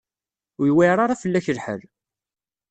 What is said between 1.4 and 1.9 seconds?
lḥal.